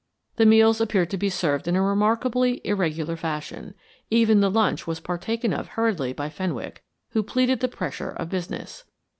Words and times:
The 0.37 0.47
meals 0.47 0.81
appeared 0.81 1.11
to 1.11 1.17
be 1.19 1.29
served 1.29 1.67
in 1.67 1.75
a 1.75 1.81
remarkably 1.83 2.59
irregular 2.65 3.15
fashion; 3.15 3.75
even 4.09 4.39
the 4.39 4.49
lunch 4.49 4.87
was 4.87 4.99
partaken 4.99 5.53
of 5.53 5.67
hurriedly 5.67 6.11
by 6.11 6.27
Fenwick, 6.27 6.83
who 7.11 7.21
pleaded 7.21 7.59
the 7.59 7.67
pressure 7.67 8.09
of 8.09 8.27
business. 8.29 8.83